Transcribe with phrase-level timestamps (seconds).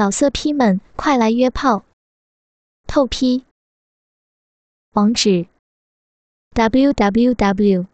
[0.00, 1.84] 老色批们，快来约炮！
[2.86, 3.44] 透批。
[4.92, 5.46] 网址。
[6.54, 7.86] ：w w w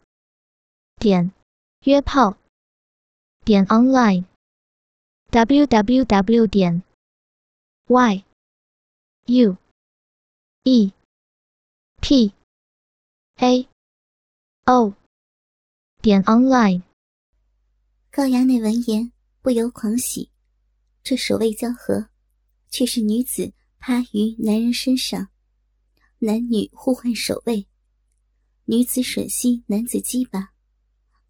[1.01, 1.33] 点
[1.81, 2.37] 约炮。
[3.45, 4.25] 点 online
[5.31, 6.85] w w w 点
[7.89, 8.25] y
[9.25, 9.57] u
[10.63, 10.93] e
[12.01, 12.33] p
[13.39, 13.69] a
[14.67, 14.95] o
[16.01, 16.83] 点 online。
[18.13, 19.11] 高衙内闻言
[19.43, 20.31] 不由狂喜，
[21.09, 22.09] 这守卫交合，
[22.69, 25.29] 却是女子趴于男人身上，
[26.19, 27.69] 男女互换守卫，
[28.65, 30.53] 女子吮吸男子鸡巴，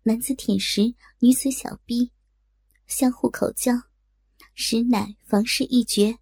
[0.04, 2.10] 男子舔食女子小臂，
[2.86, 3.74] 相互口交，
[4.54, 6.20] 实乃房事一绝。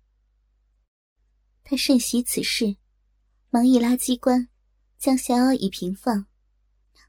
[1.62, 2.76] 他甚喜此事，
[3.50, 4.48] 忙一拉机关，
[4.98, 6.26] 将小腰椅平放，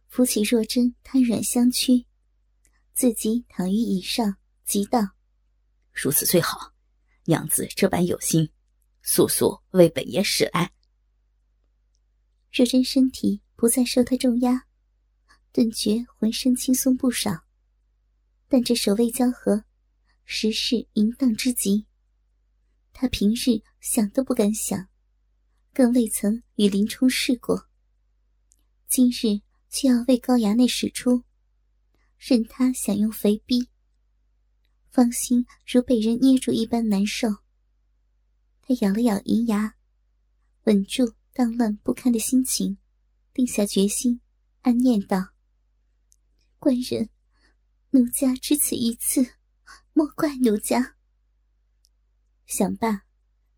[0.08, 2.06] 扶起若真，瘫软相屈。
[2.94, 5.00] 自己躺于椅上，急道
[5.96, 6.74] ：“如此最好，
[7.24, 8.52] 娘子这般有心，
[9.02, 10.74] 速速为本爷使来。”
[12.52, 14.68] 若真身体不再受他重压，
[15.52, 17.46] 顿觉浑身轻松不少。
[18.48, 19.64] 但这守卫交合，
[20.26, 21.88] 实是淫荡之极。
[22.94, 24.88] 他平日想都不敢想，
[25.74, 27.68] 更未曾与林冲试过。
[28.88, 31.24] 今日却要为高衙内使出。
[32.18, 33.68] 任他想用肥逼，
[34.96, 37.28] 芳心如被人捏住一般难受。
[38.62, 39.76] 他咬了咬银牙，
[40.64, 42.78] 稳住荡乱不堪的心情，
[43.34, 44.22] 定下决心，
[44.62, 45.34] 暗念道
[46.60, 47.10] ：“官人，
[47.90, 49.34] 奴家只此一次，
[49.92, 50.96] 莫怪奴家。”
[52.48, 53.02] 想罢，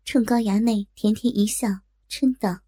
[0.04, 1.68] 冲高衙内甜甜一笑，
[2.10, 2.62] 嗔道：“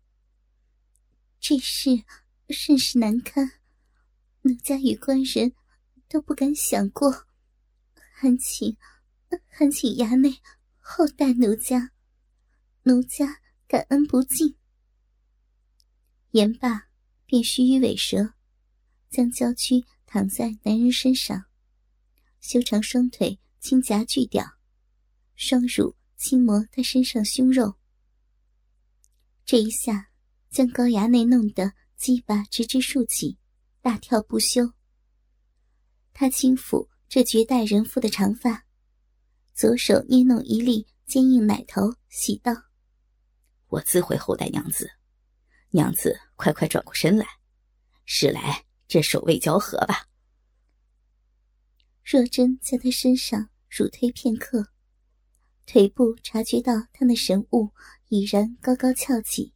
[1.41, 2.04] 这事
[2.50, 3.50] 甚是难堪，
[4.42, 5.52] 奴家与官人。”
[6.12, 7.28] 都不敢想过，
[8.20, 8.76] 还请
[9.48, 10.42] 还请衙内
[10.78, 11.92] 厚待奴家，
[12.82, 14.58] 奴家感恩不尽。
[16.32, 16.91] 言罢，
[17.24, 18.34] 便须与尾蛇，
[19.08, 21.47] 将娇躯躺在男人身上，
[22.41, 24.44] 修长双腿轻夹锯掉，
[25.34, 27.78] 双乳轻磨他身上胸肉。
[29.47, 30.10] 这一下，
[30.50, 33.38] 将高衙内弄得鸡巴直直竖起，
[33.80, 34.75] 大跳不休。
[36.12, 38.65] 他轻抚这绝代人妇的长发，
[39.53, 42.53] 左手捏弄一粒坚硬奶头，喜道
[43.66, 44.88] ：“我自会厚待娘子，
[45.71, 47.26] 娘子快快转过身来，
[48.04, 50.06] 使来这手卫交合吧。”
[52.09, 54.69] 若真在他身上乳推片刻，
[55.66, 57.72] 腿部察觉到他那神物
[58.06, 59.53] 已然高高翘起，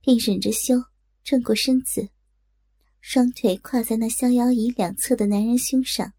[0.00, 0.74] 便忍着羞，
[1.22, 2.08] 转过身子。
[3.00, 6.14] 双腿跨在那逍遥椅两侧的男人胸上，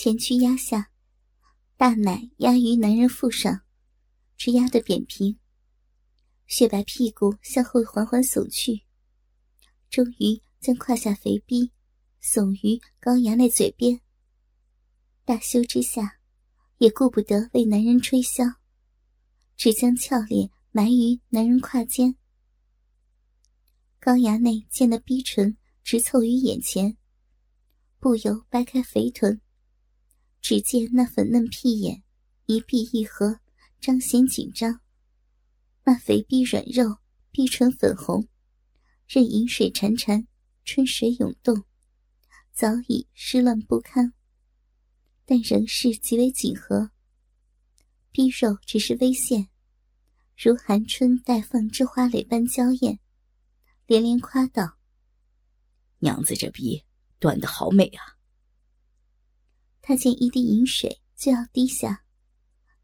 [0.00, 0.92] 前屈压下，
[1.76, 3.62] 大奶压于男人腹上，
[4.36, 5.36] 直压得扁平。
[6.46, 8.84] 雪白屁股向后缓缓耸去，
[9.90, 11.72] 终于将胯下肥逼
[12.22, 14.00] 耸于高衙内嘴边。
[15.24, 16.20] 大羞之下，
[16.76, 18.54] 也顾不得为男人吹箫，
[19.56, 22.14] 只将俏脸埋于男人胯间。
[23.98, 25.58] 高衙内见那逼唇。
[25.82, 26.98] 直凑于眼前，
[27.98, 29.40] 不由掰开肥臀，
[30.48, 32.02] 只见那粉嫩屁眼
[32.46, 33.38] 一闭一合，
[33.82, 34.80] 彰显紧张。
[35.84, 37.00] 那肥逼软肉，
[37.30, 38.26] 逼唇粉红，
[39.06, 40.26] 任饮水潺潺，
[40.64, 41.64] 春水涌动，
[42.50, 44.14] 早已湿乱不堪，
[45.26, 46.92] 但仍是极为紧合。
[48.10, 49.50] 逼肉只是微现，
[50.34, 53.00] 如寒春待放之花蕾般娇艳，
[53.84, 54.78] 连连夸道。
[55.98, 56.82] 娘子这逼
[57.18, 58.16] 端的好美啊！
[59.88, 62.04] 他见一滴饮水就要滴下，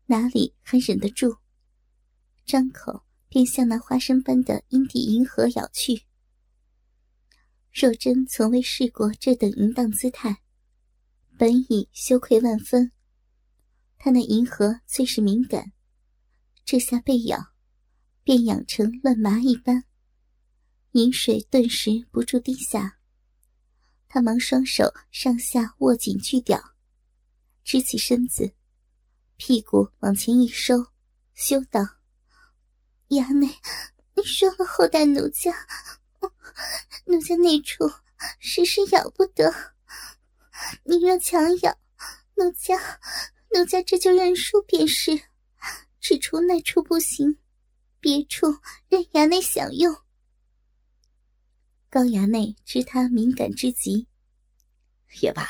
[0.07, 1.37] 哪里还忍得住？
[2.47, 6.05] 张口便向那花生般的阴蒂银河咬去。
[7.71, 10.41] 若真从未试过这等淫荡姿态，
[11.37, 12.91] 本已羞愧万分。
[13.99, 15.73] 他那银河最是敏感，
[16.65, 17.39] 这下被咬，
[18.23, 19.85] 便痒成乱麻一般，
[20.93, 22.99] 饮水顿时不住滴下。
[24.09, 26.74] 他忙双手上下握紧锯屌，
[27.65, 28.55] 直起身子，
[29.37, 30.75] 屁股往前一收，
[31.33, 31.81] 羞道
[33.09, 33.49] ：“衙内，
[34.15, 35.51] 你说了后代奴家，
[37.07, 37.91] 奴家那处
[38.39, 39.51] 实是咬不得。
[40.85, 41.79] 你若强咬，
[42.35, 42.79] 奴家，
[43.55, 45.19] 奴家这就认输便是。
[46.01, 47.39] 只除那处不行，
[47.99, 48.47] 别处
[48.89, 49.91] 任衙内享用。”
[51.89, 54.07] 高衙内知他敏感之极，
[55.23, 55.49] 也罢，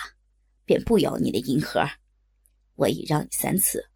[0.64, 1.84] 便不咬你的银盒。
[2.74, 3.88] 我已让你三次，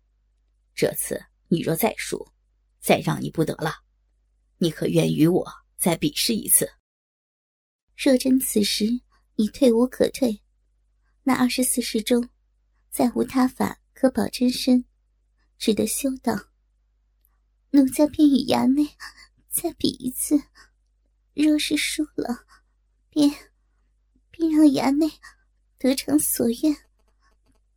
[0.74, 2.28] 这次你若再输，
[2.80, 3.84] 再让你不得了。
[4.58, 5.46] 你可愿与我
[5.76, 6.70] 再比试一次？
[7.96, 8.84] 若真此时
[9.34, 10.42] 已退无可退，
[11.24, 12.28] 那二十四式中，
[12.90, 14.84] 再无他法可保真身，
[15.58, 16.34] 只得休道
[17.70, 18.96] ：“奴家便与衙内
[19.48, 20.40] 再比一次。
[21.34, 22.46] 若是输了，
[23.10, 23.28] 便
[24.30, 25.08] 便让衙内
[25.78, 26.76] 得偿所愿。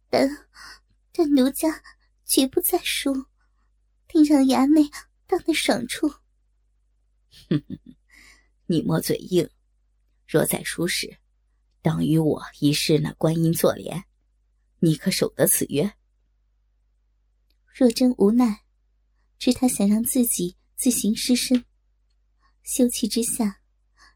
[0.09, 0.27] 但
[1.24, 1.84] 但奴家
[2.26, 3.14] 绝不再输，
[4.08, 4.90] 定让衙内
[5.28, 6.10] 当得爽处。”
[7.48, 7.96] 哼哼哼，
[8.66, 9.48] 你莫嘴硬。
[10.26, 11.20] 若再输时，
[11.84, 14.06] 当与我一试那观音坐莲，
[14.80, 15.94] 你可守得此约？
[17.68, 18.64] 若真无奈，
[19.38, 21.64] 知他想让自己自行失身，
[22.64, 23.62] 羞气之下，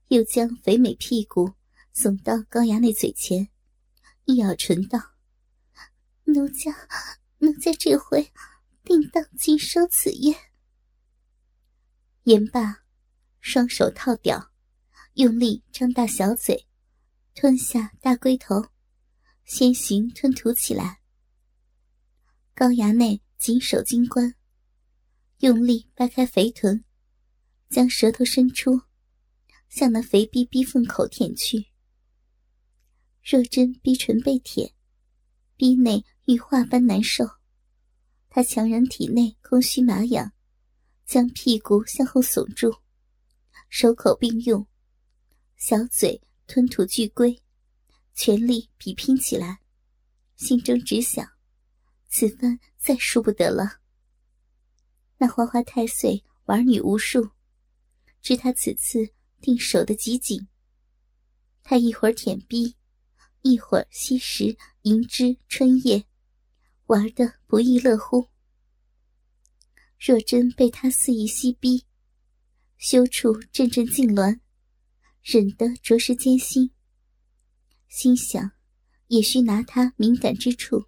[0.08, 1.54] 又将肥美屁股
[1.94, 3.50] 耸到高衙内嘴前，
[4.24, 5.00] 一咬唇道
[6.26, 6.76] ：“奴家，
[7.38, 8.32] 奴家这回
[8.84, 10.36] 定当尽收此约。”
[12.24, 12.84] 言罢，
[13.40, 14.52] 双手套屌。
[15.14, 16.68] 用力张大小嘴，
[17.34, 18.66] 吞下大龟头，
[19.46, 21.00] 先行吞吐起来。
[22.54, 24.36] 高衙内紧守金冠，
[25.38, 26.84] 用力掰开肥臀，
[27.70, 28.82] 将舌头伸出，
[29.70, 31.68] 向那肥逼逼缝口舔去。
[33.24, 34.74] 若真逼唇被舔，
[35.56, 37.24] 逼内欲化般难受，
[38.30, 40.34] 他强忍体内空虚麻痒，
[41.06, 42.76] 将屁股向后耸住，
[43.70, 44.66] 手口并用。
[45.56, 47.42] 小嘴吞吐巨龟，
[48.16, 49.60] 全力比拼起来，
[50.36, 51.28] 心中只想：
[52.08, 53.80] 此番再输不得了。
[55.18, 57.30] 那花花太岁玩女无数，
[58.20, 60.48] 知他此次定守得极紧。
[61.62, 62.76] 他一会儿舔逼，
[63.44, 66.06] 一会儿吸食银枝春叶，
[66.88, 68.30] 玩得不亦乐乎。
[69.98, 71.86] 若真被他肆意吸逼，
[72.78, 74.40] 羞处阵阵痉挛。
[75.24, 76.70] 忍得着实艰辛，
[77.88, 78.52] 心想
[79.08, 80.86] 也需拿他敏感之处。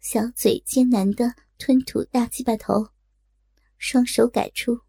[0.00, 2.90] 小嘴艰难的吞吐大鸡巴头，
[3.78, 4.82] 双手改出，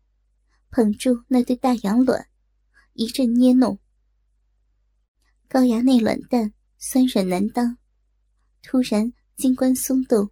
[0.70, 2.28] 捧住那对大羊卵，
[2.92, 3.80] 一阵捏弄。
[5.48, 7.78] 高衙内卵蛋酸软难当，
[8.62, 10.32] 突然金冠松动，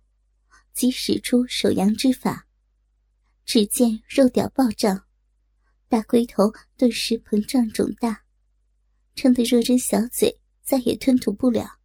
[0.73, 2.47] 即使出手阳之法，
[3.45, 5.05] 只见肉屌暴涨。
[5.87, 8.23] 大龟头顿时膨胀肿大，
[9.13, 11.77] 撑得若真小嘴再也吞吐不了，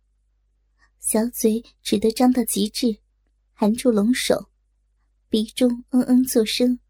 [0.98, 3.02] 小嘴只得张到极致，
[3.52, 4.50] 含住龙首，
[5.28, 6.80] 鼻中嗯嗯作声。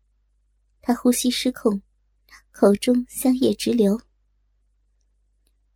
[0.80, 1.82] 他呼吸失控，
[2.52, 4.00] 口中香液直流。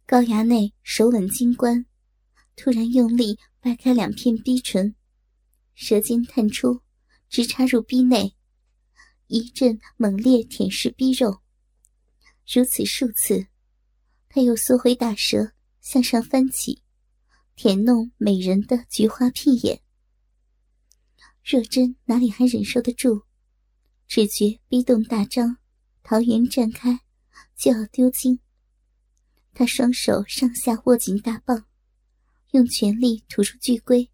[0.06, 1.86] 高衙内手稳金冠，
[2.56, 4.94] 突然用力掰开两片逼唇，
[5.74, 6.82] 舌尖探出，
[7.28, 8.36] 直插入逼内。
[9.26, 11.40] 一阵猛烈舔舐逼肉，
[12.46, 13.46] 如此数次，
[14.28, 16.82] 他又缩回大舌向上翻起，
[17.56, 19.80] 舔弄美人的菊花屁眼。
[21.42, 23.24] 若真哪里还忍受得住，
[24.06, 25.56] 只觉逼洞大张，
[26.02, 27.00] 桃源绽开，
[27.56, 28.38] 就要丢精。
[29.52, 31.66] 他双手上下握紧大棒，
[32.54, 34.08] 用全力吐出巨龟，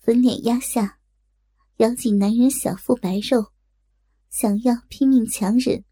[0.00, 1.00] 粉脸压下，
[1.76, 3.52] 咬紧男人小腹白肉。
[4.30, 5.84] 想要拼命强忍，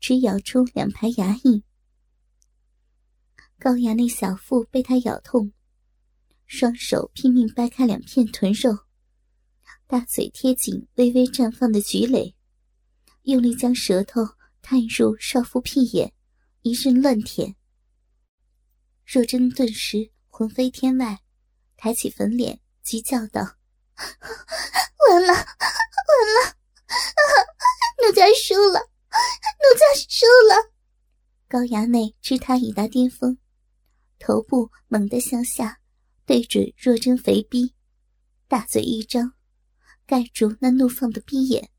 [0.00, 1.62] 只咬出两排牙印。
[3.58, 5.52] 高衙内小腹被他咬痛，
[6.46, 8.78] 双手拼命掰开两片臀肉，
[9.86, 12.34] 大嘴贴紧微微绽放的菊蕾，
[13.24, 14.22] 用力将舌头
[14.62, 16.14] 探入少妇屁眼，
[16.62, 17.54] 一阵乱舔。
[19.04, 21.22] 若真顿时魂飞天外，
[21.78, 23.40] 抬起粉脸，急叫道
[25.08, 26.56] ：“完了，完了！”
[28.04, 30.72] 奴家输了，奴家输了。
[31.48, 33.38] 高衙内知他已达巅峰，
[34.18, 35.80] 头部猛地向下，
[36.26, 37.72] 对准若真肥逼，
[38.46, 39.32] 大嘴一张，
[40.04, 41.70] 盖住那怒放的逼眼。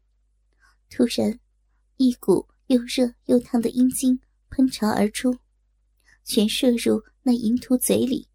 [0.89, 1.39] 突然，
[1.97, 5.37] 一股又热又烫的阴茎喷潮而出，
[6.23, 8.27] 全射入那淫徒嘴里。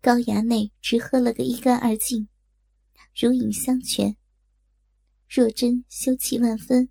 [0.00, 2.28] 高衙内直喝了个一干二净，
[3.16, 4.16] 如饮香泉。
[5.28, 6.88] 若真羞气万分，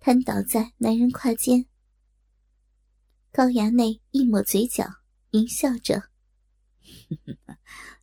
[0.00, 1.66] 瘫倒在男人胯间。
[3.30, 4.84] 高衙内一抹嘴角，
[5.30, 6.10] 淫笑着：“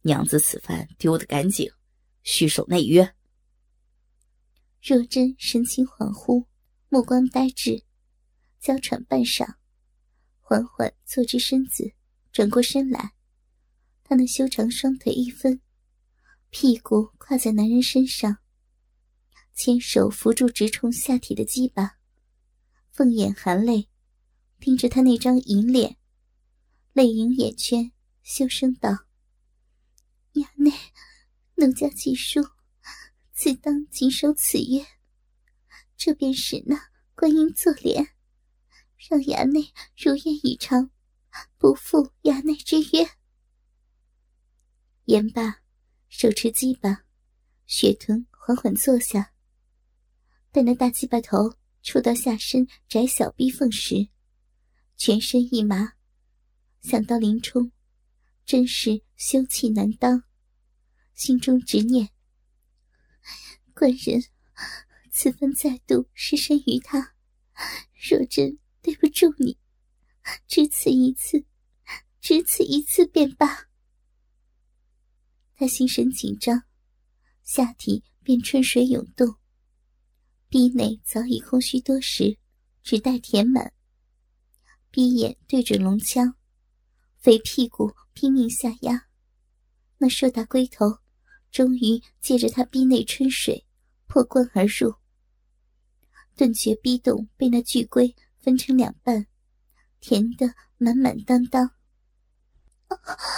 [0.03, 1.69] 娘子此番丢得干净，
[2.23, 3.13] 须守内约。”
[4.81, 6.45] 若真神情恍惚，
[6.87, 7.83] 目光呆滞，
[8.61, 9.55] 娇喘半晌，
[10.39, 11.93] 缓缓坐直身子，
[12.31, 13.13] 转过身来。
[14.13, 15.59] 她那修长双腿一分，
[16.51, 18.37] 屁股跨在男人身上。
[19.55, 21.97] 牵手扶住直冲下体的鸡巴，
[22.91, 23.89] 凤眼含泪，
[24.59, 25.97] 盯着他那张银脸，
[26.91, 27.91] 泪盈眼圈，
[28.21, 28.91] 羞声道
[30.33, 30.71] ：“衙内，
[31.55, 32.39] 奴家既书，
[33.31, 34.85] 自当谨守此约。
[35.97, 36.79] 这便是那
[37.15, 38.09] 观音坐莲，
[39.09, 40.91] 让衙内如愿以偿，
[41.57, 43.09] 不负衙内之约。”
[45.05, 45.59] 言罢，
[46.07, 47.03] 手持鸡巴，
[47.65, 49.33] 雪臀缓缓坐下。
[50.49, 54.07] 待那大鸡巴头触到下身窄小逼缝时，
[54.95, 55.95] 全身一麻，
[56.81, 57.73] 想到林冲，
[58.45, 60.23] 真是羞气难当，
[61.15, 62.09] 心中执念：
[63.73, 64.23] 官人，
[65.11, 67.13] 此番再度失身于他，
[68.09, 69.57] 若真对不住你，
[70.47, 71.45] 只此一次，
[72.21, 73.67] 只此一次便罢。
[75.63, 76.63] 他心神紧张，
[77.41, 79.35] 下体便春水涌动。
[80.49, 82.37] 逼内早已空虚多时，
[82.83, 83.71] 只待填满。
[84.91, 86.35] 闭眼对准龙枪，
[87.17, 89.07] 肥屁股拼命下压。
[89.99, 90.97] 那硕大龟头
[91.49, 93.65] 终于借着他逼内春水
[94.07, 94.93] 破关而入。
[96.35, 99.27] 顿觉逼洞被那巨龟分成两半，
[100.01, 101.71] 填得满满当当。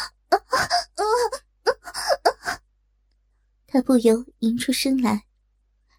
[3.76, 5.26] 他不由吟出声来。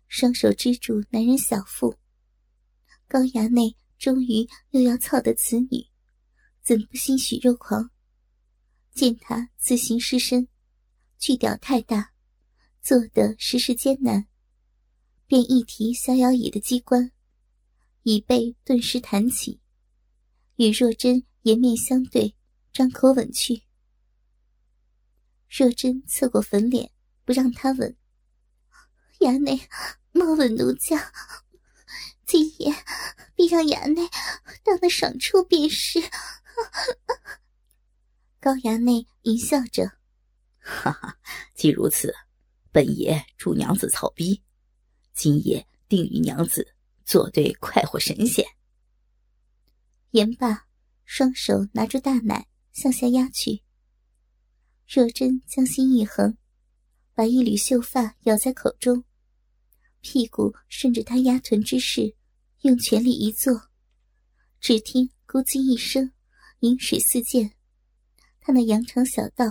[0.09, 1.95] 双手支住男人小腹，
[3.07, 5.87] 高衙内终于又要操的此女，
[6.63, 7.91] 怎不欣喜若狂？
[8.95, 10.49] 见他自行失身，
[11.19, 12.15] 巨屌太大，
[12.81, 14.27] 做得实是艰难，
[15.27, 17.13] 便一提逍遥椅的机关，
[18.05, 19.61] 椅背顿时弹起，
[20.55, 22.35] 与若真颜面相对，
[22.73, 23.65] 张口吻去。
[25.51, 26.91] 若真侧过粉脸，
[27.27, 27.95] 不让他吻。
[29.21, 29.69] 衙内，
[30.13, 31.13] 莫吻奴家，
[32.25, 32.73] 今夜
[33.35, 34.07] 必让衙内
[34.63, 36.01] 到那爽处便是。
[38.39, 39.91] 高衙内淫笑着
[40.61, 41.19] ：“哈哈，
[41.55, 42.15] 既如此，
[42.71, 44.41] 本爷助娘子操逼，
[45.13, 48.47] 今夜定与娘子作对快活神仙。”
[50.13, 50.67] 言罢，
[51.05, 53.63] 双手拿住大奶向下压去。
[54.87, 56.39] 若真将心一横。
[57.17, 59.03] 把一缕秀发咬在口中，
[60.03, 62.15] 屁股顺着他压臀之势，
[62.61, 63.71] 用全力一坐。
[64.61, 66.13] 只听“咕叽”一声，
[66.59, 67.53] 饮水四溅，
[68.39, 69.47] 他那羊肠小道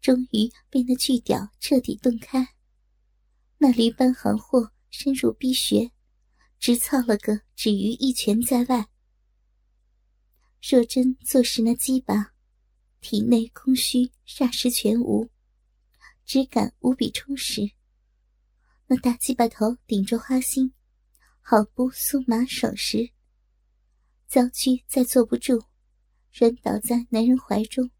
[0.00, 2.54] 终于被那巨屌彻底洞开。
[3.58, 5.92] 那驴般行货深入逼穴，
[6.58, 8.88] 直操了个止于一拳在外。
[10.62, 12.32] 若真坐实那鸡巴，
[13.02, 15.28] 体内空虚霎时全无。
[16.26, 17.70] 质感无比充实，
[18.88, 20.74] 那大鸡巴头顶着花心，
[21.40, 23.12] 好不酥麻爽实。
[24.26, 25.62] 娇躯再坐不住，
[26.32, 27.92] 软倒在男人怀中。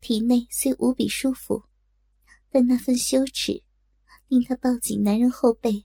[0.00, 1.64] 体内虽无比舒服，
[2.48, 3.62] 但那份羞耻，
[4.28, 5.84] 令他抱紧男人后背，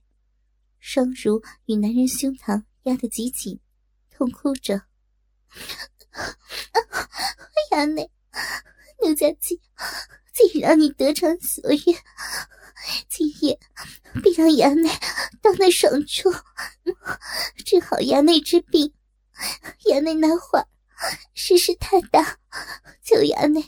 [0.80, 3.60] 双乳与男人胸膛压得极紧，
[4.10, 4.84] 痛哭着
[7.74, 8.10] ：“衙内，
[9.04, 9.60] 奴家鸡……”
[10.38, 11.98] 既让你得偿所愿，
[13.10, 13.60] 今夜
[14.22, 14.88] 必让衙内
[15.42, 16.30] 到那爽处，
[17.66, 18.94] 治好衙内之病。
[19.86, 20.68] 衙内那会儿
[21.34, 22.38] 事事太大，
[23.04, 23.64] 求衙内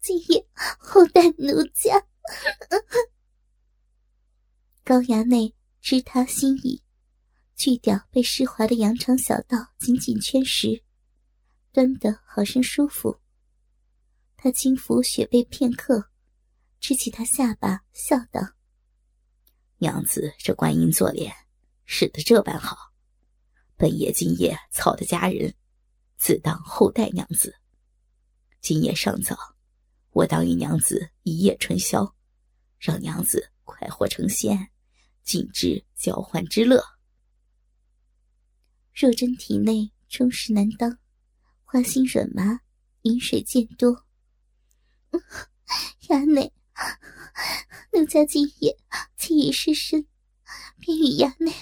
[0.00, 0.46] 今夜
[0.78, 2.02] 厚待奴家。
[4.82, 6.82] 高衙内知他心意，
[7.54, 10.82] 去掉被湿滑的羊肠小道紧紧圈实，
[11.70, 13.20] 端得好生舒服。
[14.38, 16.08] 他轻抚雪背片刻。
[16.86, 18.42] 支起他下巴，笑道
[19.80, 21.34] ：“娘子这观音坐莲，
[21.86, 22.92] 使得这般好。
[23.74, 25.54] 本爷今夜草的佳人，
[26.18, 27.54] 自当厚待娘子。
[28.60, 29.34] 今夜尚早，
[30.10, 32.14] 我当与娘子一夜春宵，
[32.78, 34.70] 让娘子快活成仙，
[35.22, 36.84] 尽知交欢之乐。”
[38.92, 40.98] 若真体内充实难当，
[41.64, 42.60] 花心软麻，
[43.04, 44.04] 饮水渐多。
[46.10, 46.52] 衙内。
[47.92, 48.76] 奴家今夜
[49.16, 50.06] 既已失身，
[50.78, 51.52] 便与衙内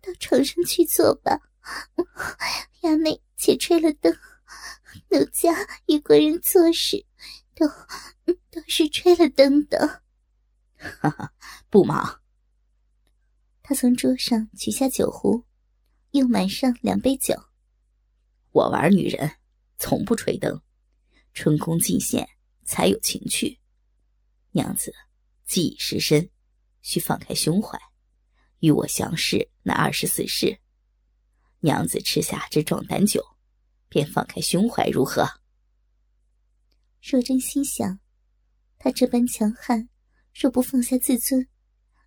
[0.00, 1.40] 到床上去坐吧。
[2.82, 4.16] 衙内且吹了灯，
[5.10, 5.54] 奴家
[5.86, 7.04] 与国人做事
[7.54, 7.66] 都
[8.50, 10.02] 都是吹了灯的。
[10.76, 11.32] 哈哈，
[11.70, 12.20] 不忙。
[13.62, 15.44] 他从桌上取下酒壶，
[16.10, 17.34] 又满上两杯酒。
[18.52, 19.36] 我玩女人，
[19.78, 20.60] 从不吹灯，
[21.32, 22.28] 春宫尽现
[22.64, 23.58] 才有情趣。
[24.56, 24.94] 娘子，
[25.44, 26.30] 既已失身，
[26.80, 27.76] 需放开胸怀，
[28.60, 30.60] 与我相识那二十四世，
[31.58, 33.20] 娘子吃下这壮胆酒，
[33.88, 35.28] 便放开胸怀如何？
[37.02, 37.98] 若真心想，
[38.78, 39.88] 他这般强悍，
[40.32, 41.48] 若不放下自尊，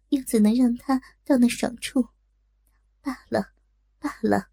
[0.08, 2.08] 又怎能让他到那爽处？
[3.02, 3.52] 罢了，
[4.00, 4.48] 罢了。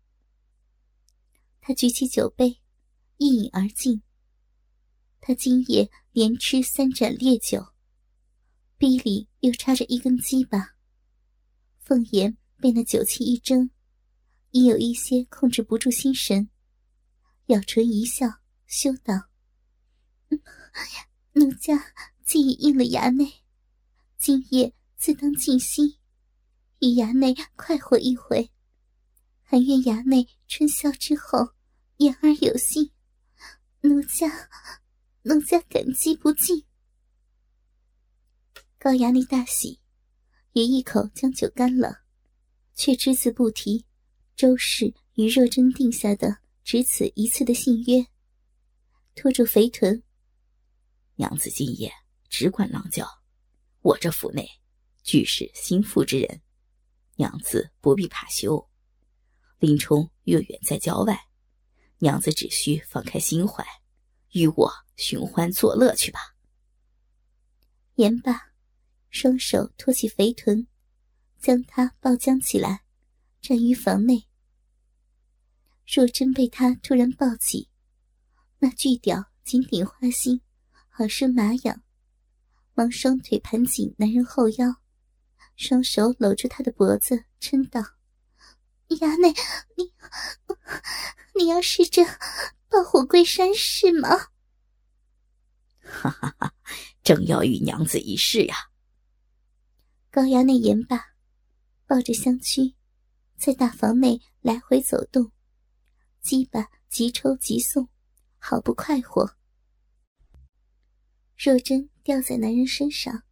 [1.60, 2.60] 他举起酒杯，
[3.18, 4.02] 一饮而尽。
[5.20, 7.73] 他今夜连吃三盏烈酒，
[8.84, 10.74] 逼里又插着一根鸡巴。
[11.80, 13.70] 凤颜被那酒气一蒸，
[14.50, 16.50] 已有一些控制不住心神，
[17.46, 18.26] 咬唇一笑，
[18.66, 19.30] 羞道
[21.32, 21.94] ：“奴家
[22.26, 23.32] 既已应了衙内，
[24.18, 25.96] 今夜自当尽心，
[26.80, 28.50] 与衙内快活一回。
[29.40, 31.54] 还愿衙内春宵之后，
[31.96, 32.90] 言而有信。
[33.80, 34.50] 奴家。”
[35.24, 36.66] 奴家感激不尽。
[38.84, 39.80] 高衙内大喜，
[40.52, 42.02] 也一口将酒干了，
[42.74, 43.86] 却只字不提
[44.36, 48.06] 周氏与若真定下的只此一次的信约。
[49.14, 50.02] 拖住肥臀，
[51.14, 51.90] 娘子今夜
[52.28, 53.08] 只管狼叫，
[53.80, 54.46] 我这府内
[55.02, 56.42] 俱是心腹之人，
[57.16, 58.68] 娘子不必怕羞。
[59.60, 61.18] 林冲又远在郊外，
[62.00, 63.64] 娘子只需放开心怀。
[64.32, 66.36] 与我寻欢作乐去吧。
[67.94, 68.52] 言罢，
[69.14, 70.66] 双手托起肥臀，
[71.38, 72.82] 将他抱将起来，
[73.40, 74.26] 站于房内。
[75.86, 77.70] 若真被他突然抱起，
[78.58, 80.40] 那巨屌紧顶花心，
[80.88, 81.80] 好生麻痒，
[82.74, 84.82] 忙双腿盘紧男人后腰，
[85.54, 87.80] 双手搂住他的脖子，嗔道
[88.98, 89.32] ：“衙内，
[89.76, 89.92] 你
[91.36, 92.02] 你要试着。”
[92.68, 94.08] 抱虎归山是吗？
[95.82, 96.52] 哈哈哈！
[97.04, 98.56] 正要与娘子一试呀。
[100.14, 101.06] 高衙内言罢，
[101.88, 102.72] 抱着香躯，
[103.36, 105.32] 在大房内来回走动，
[106.22, 107.88] 鸡巴急抽急送，
[108.38, 109.36] 好不快活。
[111.36, 113.24] 若真掉在男人身上，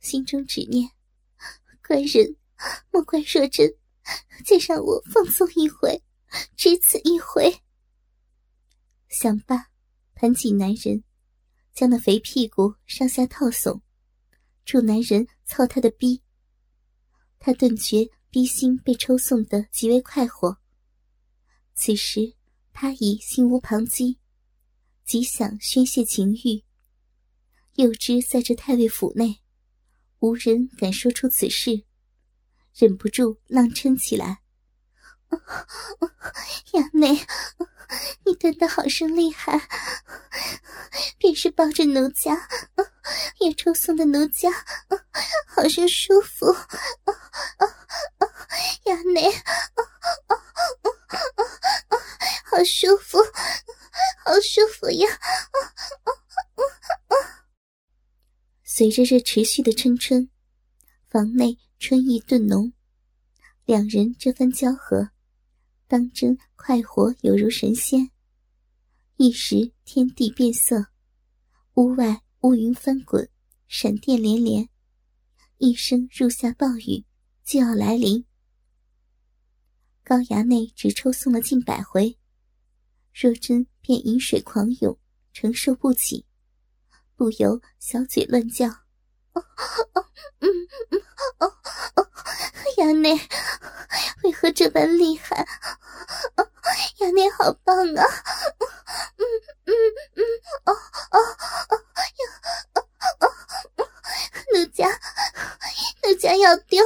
[0.00, 0.90] 心中只念：
[1.86, 2.34] 官人，
[2.90, 3.70] 莫怪若真，
[4.46, 6.02] 再让我放纵一回，
[6.56, 7.54] 只此一回。
[9.10, 9.66] 想罢，
[10.14, 11.04] 盘起男人，
[11.74, 13.82] 将那肥屁股上下套耸，
[14.64, 16.22] 助男人操他的逼。
[17.38, 20.58] 他顿觉逼心被抽送的极为快活。
[21.74, 22.34] 此时
[22.72, 24.16] 他已心无旁骛，
[25.04, 26.64] 极想宣泄情欲。
[27.74, 29.40] 又知在这太尉府内，
[30.20, 31.84] 无人敢说出此事，
[32.72, 34.42] 忍不住浪嗔起来
[36.74, 37.26] ：“亚内！”
[38.26, 39.68] 你蹲的好生厉害，
[41.18, 42.48] 便是抱着奴家，
[43.38, 44.50] 也抽送的奴家，
[45.46, 46.46] 好生舒服。
[48.86, 49.30] 亚内，
[52.44, 53.18] 好舒服，
[54.24, 55.08] 好舒服呀！
[58.64, 60.28] 随着这持续的春春，
[61.10, 62.72] 房内春意顿浓，
[63.64, 65.10] 两人这番交合。
[65.86, 68.10] 当真快活，犹如神仙。
[69.16, 70.86] 一时天地变色，
[71.74, 73.28] 屋外乌云翻滚，
[73.68, 74.68] 闪电连连，
[75.58, 77.04] 一声入夏暴雨
[77.44, 78.24] 就要来临。
[80.02, 82.18] 高衙内只抽送了近百回，
[83.12, 84.98] 若真便饮水狂涌，
[85.32, 86.26] 承受不起，
[87.14, 88.68] 不由小嘴乱叫：“，
[89.34, 90.50] 嗯
[90.90, 91.02] 嗯
[91.38, 91.46] 哦
[91.96, 92.08] 哦，
[92.78, 93.18] 衙内。”
[94.24, 95.46] 为何这般厉害？
[96.98, 98.04] 衙内好棒啊！
[99.16, 99.24] 嗯
[99.66, 99.72] 嗯
[100.14, 100.22] 嗯，
[100.64, 100.72] 哦
[101.10, 101.18] 哦
[101.68, 102.24] 哦，呀，
[102.74, 102.82] 哦
[103.20, 103.86] 哦，
[104.54, 104.88] 奴家，
[106.04, 106.82] 奴家要丢。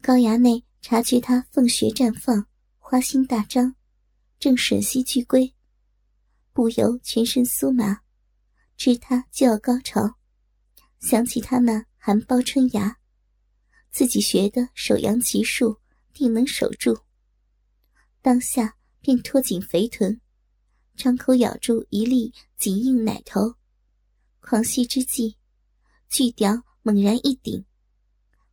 [0.00, 2.46] 高衙内察觉他凤穴绽放，
[2.78, 3.74] 花心大张，
[4.38, 5.54] 正吮吸巨龟，
[6.54, 8.00] 不由全身酥麻，
[8.84, 10.18] 知他就要高潮，
[11.00, 12.98] 想起他那含苞春芽。
[13.90, 15.80] 自己学的手扬奇术，
[16.12, 16.94] 定能守住。
[18.20, 20.20] 当下便拖紧肥臀，
[20.96, 23.54] 张口咬住一粒紧硬奶头，
[24.40, 25.38] 狂吸之际，
[26.10, 27.64] 巨屌猛然一顶，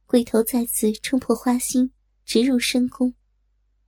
[0.06, 1.92] 龟头再次冲破花心，
[2.24, 3.14] 直入深宫。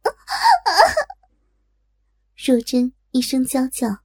[2.35, 4.03] 若真一声娇叫，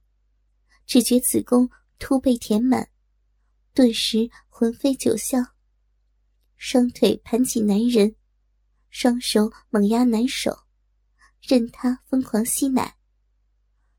[0.85, 1.69] 只觉子宫
[1.99, 2.89] 突被填满，
[3.73, 5.45] 顿时魂飞九霄，
[6.55, 8.15] 双腿盘起男人，
[8.89, 10.57] 双手猛压男手，
[11.41, 12.95] 任他疯狂吸奶，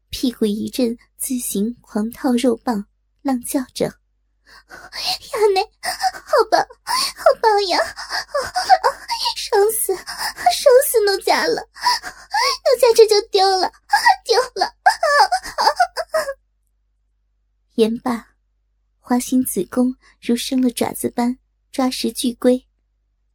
[0.08, 2.86] 屁股一阵自行狂套肉棒，
[3.22, 3.84] 浪叫着
[4.64, 7.78] ：“亚内，好棒，好棒呀！
[7.78, 8.86] 啊，
[9.36, 11.62] 爽死，爽死奴家了！
[11.62, 13.70] 奴家这就丢了，
[14.24, 14.90] 丢了！”啊
[15.58, 15.64] 啊！
[17.80, 18.36] 言罢，
[18.98, 21.38] 花心子宫如生了爪子般
[21.72, 22.66] 抓食巨龟，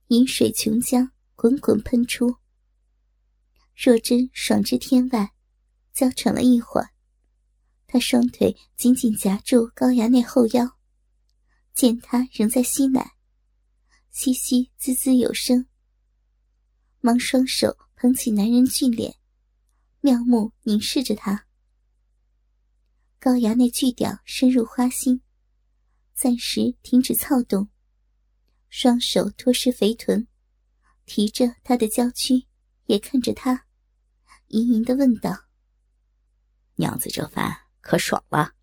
[0.09, 2.35] 饮水琼浆，滚滚喷出。
[3.75, 5.33] 若真爽至天外，
[5.93, 6.91] 娇喘了一会儿，
[7.87, 10.77] 她双腿紧紧夹住高衙内后腰，
[11.73, 13.13] 见他仍在吸奶，
[14.11, 15.65] 嘻嘻滋滋有声，
[17.01, 19.15] 忙双手捧起男人俊脸，
[20.01, 21.44] 妙目凝视着他。
[23.25, 25.19] 高衙内巨屌深入花心，
[26.13, 27.69] 暂时停止躁动，
[28.69, 30.27] 双手托实肥臀，
[31.07, 32.45] 提着他的娇躯，
[32.85, 33.65] 也看着他，
[34.49, 35.35] 盈盈的问道
[36.77, 38.53] ：“娘子这番可爽了？”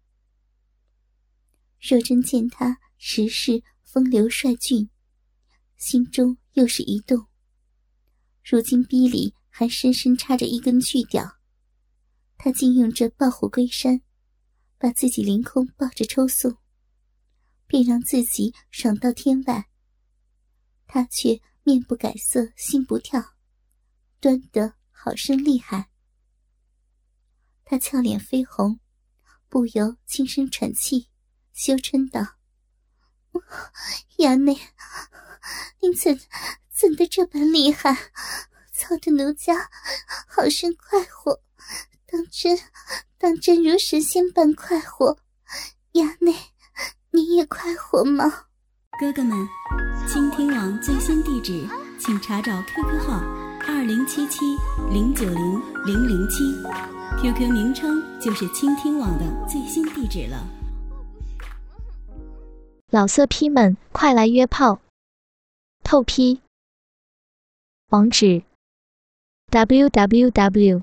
[1.83, 4.89] 若真见他时是风流帅俊，
[5.77, 7.27] 心中又是一动。
[8.45, 11.41] 如今逼里还深深插着一根巨屌，
[12.39, 14.01] 他竟用这抱虎归山。
[14.83, 16.59] 把自己凌空抱着抽送，
[17.69, 19.69] 便让自己爽到天外。
[20.89, 23.37] 他却面不改色，心不跳，
[24.19, 25.89] 端得好生厉害。
[27.65, 28.81] 他俏脸绯红，
[29.49, 31.09] 不由轻声喘气，
[31.53, 32.39] 羞嗔道
[34.19, 34.59] ：“衙内，
[35.81, 36.19] 您怎
[36.73, 38.11] 怎的这般厉害？
[38.73, 39.71] 操得奴家
[40.27, 41.41] 好生快活。”
[42.13, 42.59] 当真，
[43.17, 45.17] 当真如神仙般快活，
[45.95, 46.35] 衙内，
[47.11, 48.49] 你也快活吗？
[49.01, 49.49] 哥哥们，
[50.07, 51.67] 倾听网最新地址，
[51.99, 53.19] 请查找 QQ 号
[53.67, 54.41] 二零七七
[54.91, 56.53] 零九零零零七
[57.19, 60.47] ，QQ 名称就是倾听网的最新地址了。
[62.91, 64.83] 老色批们，快来约炮！
[65.83, 66.43] 透批。
[67.89, 68.43] 网址
[69.51, 70.83] ：www。